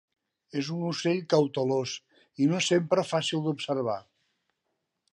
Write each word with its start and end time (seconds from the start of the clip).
És 0.61 0.71
un 0.75 0.85
ocell 0.91 1.19
cautelós 1.33 1.95
i 2.45 2.49
no 2.55 2.65
sempre 2.71 3.07
fàcil 3.13 3.47
d'observar. 3.49 4.03